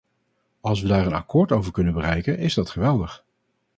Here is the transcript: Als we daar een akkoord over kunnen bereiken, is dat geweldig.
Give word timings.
Als 0.61 0.81
we 0.81 0.87
daar 0.87 1.05
een 1.05 1.13
akkoord 1.13 1.51
over 1.51 1.71
kunnen 1.71 1.93
bereiken, 1.93 2.37
is 2.37 2.53
dat 2.53 2.69
geweldig. 2.69 3.23